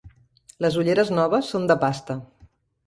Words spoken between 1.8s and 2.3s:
pasta.